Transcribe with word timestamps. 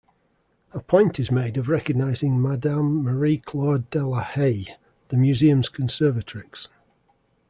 A 0.73 0.79
point 0.79 1.19
is 1.19 1.29
made 1.29 1.57
of 1.57 1.69
recognizing 1.69 2.41
Madame 2.41 3.03
Marie-Claude 3.03 3.87
Delahaye, 3.91 4.69
the 5.09 5.15
museum's 5.17 5.69
conservatrix. 5.69 6.69